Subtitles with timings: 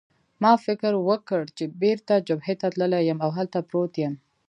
[0.41, 4.13] ما فکر وکړ چې بېرته جبهې ته تللی یم او هلته پروت یم.